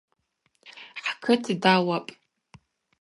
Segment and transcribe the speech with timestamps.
[1.03, 2.09] Хӏкыт дауапӏ.